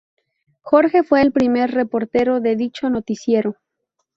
Jorge 0.61 1.03
fue 1.03 1.21
el 1.21 1.31
primer 1.31 1.69
reportero 1.75 2.39
de 2.41 2.55
dicho 2.55 2.89
noticiero. 2.89 3.57